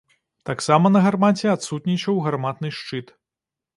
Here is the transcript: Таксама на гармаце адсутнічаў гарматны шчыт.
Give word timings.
Таксама 0.49 0.91
на 0.95 0.99
гармаце 1.07 1.47
адсутнічаў 1.53 2.15
гарматны 2.29 2.69
шчыт. 2.79 3.07